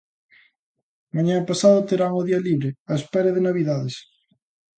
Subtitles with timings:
[1.15, 3.95] Mañá e pasado terán o día libre á espera de novidades.